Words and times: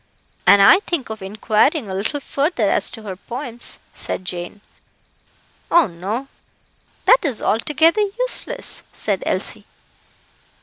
"And 0.47 0.63
I 0.63 0.79
think 0.79 1.11
of 1.11 1.21
inquiring 1.21 1.87
a 1.87 1.93
little 1.93 2.19
further 2.19 2.67
as 2.71 2.89
to 2.89 3.03
her 3.03 3.15
poems," 3.15 3.77
said 3.93 4.25
Jane. 4.25 4.61
"Oh, 5.69 5.85
no! 5.85 6.27
that 7.05 7.23
is 7.23 7.39
altogether 7.39 8.01
useless," 8.17 8.81
said 8.91 9.21
Elsie. 9.27 9.67